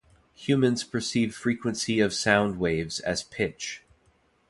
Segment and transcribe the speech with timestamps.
[0.33, 3.83] Humans perceive frequency of sound waves as pitch.